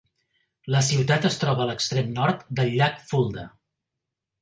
[0.75, 3.49] La ciutat es troba a l'extrem nord del llac Fulda.